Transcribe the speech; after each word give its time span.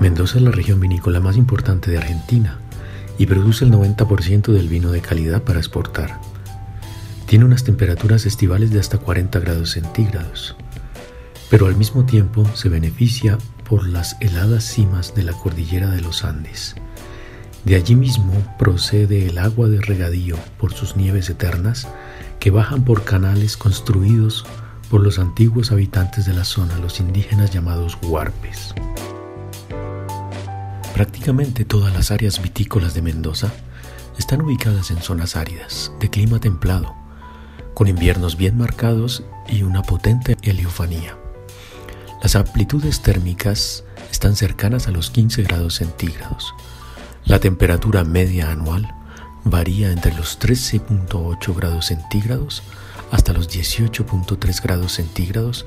Mendoza 0.00 0.38
es 0.38 0.44
la 0.44 0.52
región 0.52 0.78
vinícola 0.78 1.18
más 1.18 1.36
importante 1.36 1.90
de 1.90 1.98
Argentina 1.98 2.60
y 3.18 3.26
produce 3.26 3.64
el 3.64 3.72
90% 3.72 4.52
del 4.52 4.68
vino 4.68 4.92
de 4.92 5.00
calidad 5.00 5.42
para 5.42 5.58
exportar. 5.58 6.20
Tiene 7.26 7.44
unas 7.44 7.64
temperaturas 7.64 8.24
estivales 8.24 8.70
de 8.70 8.78
hasta 8.78 8.98
40 8.98 9.40
grados 9.40 9.70
centígrados, 9.72 10.56
pero 11.50 11.66
al 11.66 11.74
mismo 11.74 12.06
tiempo 12.06 12.48
se 12.54 12.68
beneficia 12.68 13.38
por 13.68 13.88
las 13.88 14.16
heladas 14.20 14.62
cimas 14.62 15.16
de 15.16 15.24
la 15.24 15.32
cordillera 15.32 15.90
de 15.90 16.00
los 16.00 16.24
Andes. 16.24 16.76
De 17.64 17.74
allí 17.74 17.96
mismo 17.96 18.32
procede 18.56 19.26
el 19.26 19.36
agua 19.36 19.68
de 19.68 19.80
regadío 19.80 20.36
por 20.58 20.72
sus 20.72 20.96
nieves 20.96 21.28
eternas 21.28 21.88
que 22.38 22.52
bajan 22.52 22.84
por 22.84 23.02
canales 23.02 23.56
construidos 23.56 24.46
por 24.90 25.02
los 25.02 25.18
antiguos 25.18 25.72
habitantes 25.72 26.24
de 26.24 26.34
la 26.34 26.44
zona, 26.44 26.78
los 26.78 27.00
indígenas 27.00 27.50
llamados 27.50 27.98
huarpes. 28.00 28.74
Prácticamente 30.98 31.64
todas 31.64 31.94
las 31.94 32.10
áreas 32.10 32.42
vitícolas 32.42 32.92
de 32.92 33.02
Mendoza 33.02 33.52
están 34.18 34.42
ubicadas 34.42 34.90
en 34.90 35.00
zonas 35.00 35.36
áridas, 35.36 35.92
de 36.00 36.10
clima 36.10 36.40
templado, 36.40 36.92
con 37.72 37.86
inviernos 37.86 38.36
bien 38.36 38.58
marcados 38.58 39.22
y 39.46 39.62
una 39.62 39.82
potente 39.82 40.36
heliofanía. 40.42 41.16
Las 42.20 42.34
amplitudes 42.34 43.00
térmicas 43.00 43.84
están 44.10 44.34
cercanas 44.34 44.88
a 44.88 44.90
los 44.90 45.10
15 45.10 45.44
grados 45.44 45.76
centígrados. 45.76 46.52
La 47.24 47.38
temperatura 47.38 48.02
media 48.02 48.50
anual 48.50 48.92
varía 49.44 49.92
entre 49.92 50.12
los 50.16 50.40
13.8 50.40 51.54
grados 51.54 51.86
centígrados 51.86 52.64
hasta 53.12 53.32
los 53.32 53.48
18.3 53.48 54.62
grados 54.64 54.94
centígrados 54.94 55.64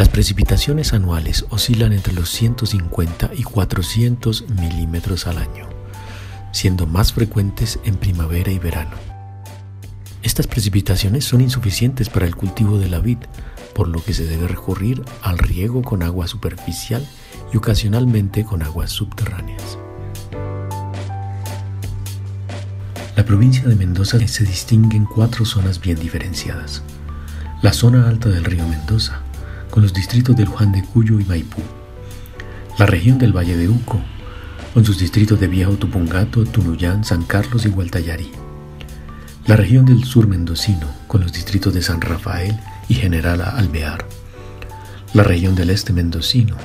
las 0.00 0.08
precipitaciones 0.08 0.94
anuales 0.94 1.44
oscilan 1.50 1.92
entre 1.92 2.14
los 2.14 2.30
150 2.30 3.32
y 3.34 3.42
400 3.42 4.48
milímetros 4.48 5.26
al 5.26 5.36
año, 5.36 5.68
siendo 6.52 6.86
más 6.86 7.12
frecuentes 7.12 7.78
en 7.84 7.96
primavera 7.96 8.50
y 8.50 8.58
verano. 8.58 8.96
Estas 10.22 10.46
precipitaciones 10.46 11.26
son 11.26 11.42
insuficientes 11.42 12.08
para 12.08 12.24
el 12.24 12.34
cultivo 12.34 12.78
de 12.78 12.88
la 12.88 13.00
vid, 13.00 13.18
por 13.74 13.88
lo 13.88 14.02
que 14.02 14.14
se 14.14 14.24
debe 14.24 14.48
recurrir 14.48 15.04
al 15.20 15.36
riego 15.36 15.82
con 15.82 16.02
agua 16.02 16.26
superficial 16.28 17.06
y 17.52 17.58
ocasionalmente 17.58 18.42
con 18.42 18.62
aguas 18.62 18.92
subterráneas. 18.92 19.76
La 23.16 23.26
provincia 23.26 23.64
de 23.64 23.76
Mendoza 23.76 24.18
se 24.26 24.44
distingue 24.44 24.96
en 24.96 25.04
cuatro 25.04 25.44
zonas 25.44 25.78
bien 25.78 26.00
diferenciadas. 26.00 26.82
La 27.60 27.74
zona 27.74 28.08
alta 28.08 28.30
del 28.30 28.46
río 28.46 28.66
Mendoza, 28.66 29.20
con 29.70 29.82
los 29.82 29.92
distritos 29.92 30.36
del 30.36 30.46
Juan 30.46 30.72
de 30.72 30.82
Cuyo 30.82 31.20
y 31.20 31.24
Maipú. 31.24 31.62
La 32.78 32.86
región 32.86 33.18
del 33.18 33.36
Valle 33.36 33.56
de 33.56 33.68
Uco, 33.68 34.00
con 34.74 34.84
sus 34.84 34.98
distritos 34.98 35.40
de 35.40 35.48
Viejo 35.48 35.72
Tupungato, 35.72 36.44
Tunuyán, 36.44 37.04
San 37.04 37.22
Carlos 37.22 37.64
y 37.66 37.68
Gualtallarí. 37.68 38.30
La 39.46 39.56
región 39.56 39.84
del 39.84 40.04
sur 40.04 40.26
mendocino, 40.26 40.86
con 41.06 41.22
los 41.22 41.32
distritos 41.32 41.74
de 41.74 41.82
San 41.82 42.00
Rafael 42.00 42.58
y 42.88 42.94
General 42.94 43.40
Alvear. 43.40 44.06
La 45.14 45.22
región 45.22 45.54
del 45.54 45.70
este 45.70 45.92
mendocino, 45.92 46.56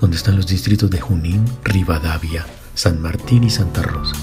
donde 0.00 0.16
están 0.16 0.36
los 0.36 0.46
distritos 0.46 0.90
de 0.90 1.00
Junín, 1.00 1.44
Rivadavia, 1.64 2.44
San 2.74 3.00
Martín 3.00 3.44
y 3.44 3.50
Santa 3.50 3.82
Rosa. 3.82 4.16